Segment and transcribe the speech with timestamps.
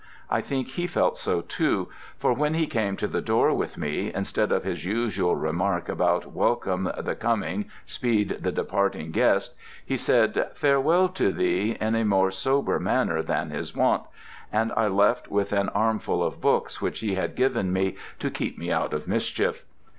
[0.31, 4.11] I think he felt so, too, for when he came to the door with me,
[4.11, 9.53] instead of his usual remark about 'Welcome the coming, speed the parting guest,'
[9.85, 15.29] he said, 'Farewell to thee' in a more sober manner than his wont—and I left
[15.29, 19.07] with an armful of books which he had given me 'to keep me out of
[19.07, 19.63] mischief.'